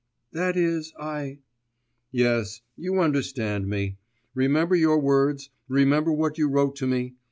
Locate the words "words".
4.99-5.51